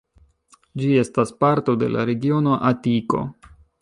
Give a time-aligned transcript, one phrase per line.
[0.83, 3.23] Ĝi estas parto de la regiono Atiko.